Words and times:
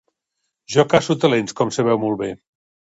Jo 0.77 0.87
caço 0.95 1.17
talents, 1.27 1.57
com 1.63 1.77
sabeu 1.79 2.05
molt 2.07 2.23
bé. 2.27 2.35